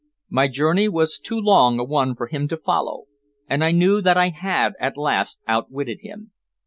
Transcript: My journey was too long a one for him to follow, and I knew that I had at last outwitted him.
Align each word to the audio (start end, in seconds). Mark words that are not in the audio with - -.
My 0.31 0.47
journey 0.47 0.89
was 0.89 1.19
too 1.19 1.39
long 1.39 1.77
a 1.79 1.83
one 1.83 2.15
for 2.15 2.25
him 2.25 2.47
to 2.47 2.57
follow, 2.57 3.03
and 3.47 3.63
I 3.63 3.69
knew 3.71 4.01
that 4.01 4.17
I 4.17 4.29
had 4.29 4.73
at 4.79 4.97
last 4.97 5.39
outwitted 5.47 5.99
him. 6.01 6.31